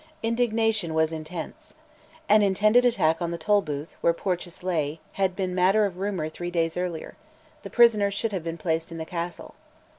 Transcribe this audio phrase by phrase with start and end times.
[0.23, 1.75] Indignation was intense.
[2.27, 6.49] An intended attack on the Tolbooth, where Porteous lay, had been matter of rumour three
[6.49, 7.17] days earlier:
[7.61, 9.53] the prisoner should have been placed in the Castle.